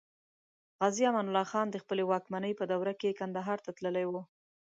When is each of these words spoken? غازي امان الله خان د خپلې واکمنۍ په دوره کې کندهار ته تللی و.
غازي 0.81 1.03
امان 1.09 1.25
الله 1.29 1.45
خان 1.51 1.67
د 1.71 1.77
خپلې 1.83 2.03
واکمنۍ 2.05 2.53
په 2.57 2.65
دوره 2.71 2.93
کې 3.01 3.17
کندهار 3.19 3.59
ته 3.65 3.71
تللی 3.77 4.05
و. 4.07 4.13